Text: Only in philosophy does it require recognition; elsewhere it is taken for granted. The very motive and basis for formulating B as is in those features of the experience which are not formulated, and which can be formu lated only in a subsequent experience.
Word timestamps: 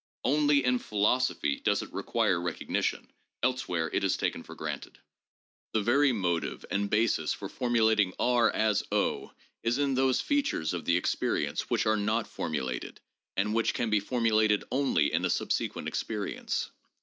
Only 0.23 0.65
in 0.65 0.79
philosophy 0.79 1.59
does 1.59 1.83
it 1.83 1.93
require 1.93 2.41
recognition; 2.41 3.11
elsewhere 3.43 3.87
it 3.93 4.03
is 4.03 4.17
taken 4.17 4.41
for 4.41 4.55
granted. 4.55 4.97
The 5.73 5.83
very 5.83 6.11
motive 6.11 6.65
and 6.71 6.89
basis 6.89 7.33
for 7.33 7.47
formulating 7.47 8.09
B 8.09 8.15
as 8.51 8.81
is 9.61 9.77
in 9.77 9.93
those 9.93 10.19
features 10.19 10.73
of 10.73 10.85
the 10.85 10.97
experience 10.97 11.69
which 11.69 11.85
are 11.85 11.97
not 11.97 12.27
formulated, 12.27 12.99
and 13.37 13.53
which 13.53 13.75
can 13.75 13.91
be 13.91 14.01
formu 14.01 14.31
lated 14.31 14.63
only 14.71 15.13
in 15.13 15.23
a 15.23 15.29
subsequent 15.29 15.87
experience. 15.87 16.71